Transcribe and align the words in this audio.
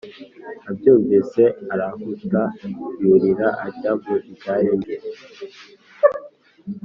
abyumvise 0.69 1.43
arahuta 1.73 2.41
yurira 3.01 3.47
ajya 3.67 3.91
mu 4.01 4.15
igare 4.31 4.69
rye 4.81 4.97